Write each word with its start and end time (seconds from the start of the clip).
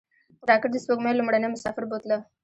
راکټ 0.49 0.71
د 0.73 0.77
سپوږمۍ 0.83 1.13
لومړنی 1.15 1.47
مسافر 1.51 1.83
بوتله 1.89 2.17